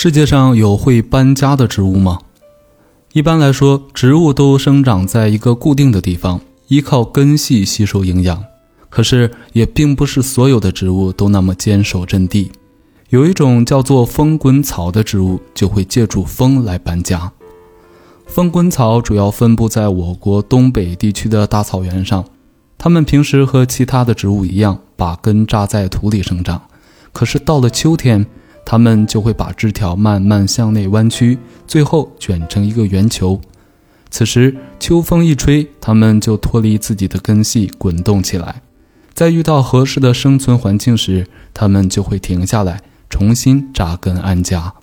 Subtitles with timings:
[0.00, 2.20] 世界上有会搬家的植物吗？
[3.14, 8.44] 一般来说，植物都生长在一个固定的地方，依靠根系吸收营养。
[8.88, 12.52] 可是，也并不是所有的植物都那么坚守阵地。
[13.08, 17.32] 有一种叫做风滚草的植物，就会借助风来搬家。
[18.24, 22.24] 风滚草主要分布在我国东北地区的大草原上，
[22.78, 26.62] 它们平时和其他的植物一样，把根扎在土里生长。
[27.12, 28.24] 可是到了秋天，
[28.70, 33.40] 它们就会把枝条慢慢向内弯曲，最后卷成一个圆球。
[34.10, 38.60] 此时秋风一吹，它们就脱离自己的根系，滚动起来。
[39.14, 44.74] 在遇到合适的生存环境时，它们就会停下来，重新扎根安家。